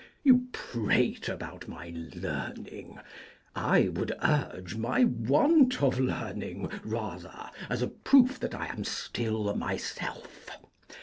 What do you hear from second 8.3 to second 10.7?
That I am still myself.